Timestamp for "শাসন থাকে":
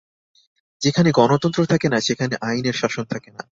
2.73-3.29